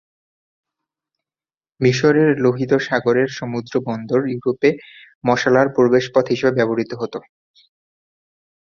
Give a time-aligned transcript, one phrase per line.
[1.79, 4.69] মিশরের লোহিত সাগরের সমুদ্রবন্দর ইউরোপে
[5.23, 7.19] মশলার প্রবেশপথ হিসেবে ব্যবহৃত হতো।